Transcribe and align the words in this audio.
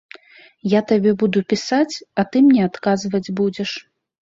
Я 0.71 0.79
табе 0.91 1.11
буду 1.25 1.43
пісаць, 1.53 1.95
а 2.19 2.27
ты 2.33 2.43
мне 2.49 2.65
адказваць 2.71 3.25
будзеш. 3.43 3.79